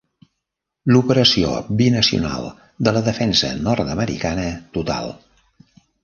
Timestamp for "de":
2.87-2.93